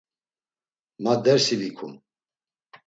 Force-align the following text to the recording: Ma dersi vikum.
Ma 1.01 1.13
dersi 1.23 1.55
vikum. 1.61 1.93